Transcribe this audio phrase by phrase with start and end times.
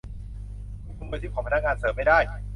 [0.85, 2.19] คุณขโมยทิปของพนักงานเสิร์ฟไม่ได้!